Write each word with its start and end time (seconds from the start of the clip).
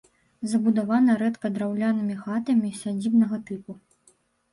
Забудавана 0.51 1.17
рэдка 1.21 1.51
драўлянымі 1.57 2.15
хатамі 2.21 2.71
сядзібнага 2.81 3.39
тыпу. 3.51 3.77